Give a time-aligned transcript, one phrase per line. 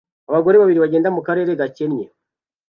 [0.29, 2.05] abagore babiri bagenda mukarere gakennye